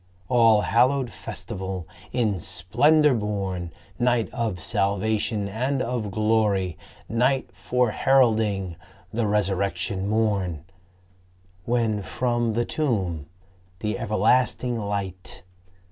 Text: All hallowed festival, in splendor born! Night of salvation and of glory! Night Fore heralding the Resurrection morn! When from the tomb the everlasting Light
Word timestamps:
All 0.29 0.61
hallowed 0.61 1.11
festival, 1.11 1.87
in 2.11 2.39
splendor 2.39 3.13
born! 3.13 3.71
Night 3.99 4.29
of 4.33 4.59
salvation 4.59 5.47
and 5.47 5.79
of 5.79 6.09
glory! 6.09 6.75
Night 7.07 7.51
Fore 7.53 7.91
heralding 7.91 8.77
the 9.13 9.27
Resurrection 9.27 10.07
morn! 10.09 10.65
When 11.65 12.01
from 12.01 12.53
the 12.53 12.65
tomb 12.65 13.27
the 13.81 13.99
everlasting 13.99 14.75
Light 14.79 15.43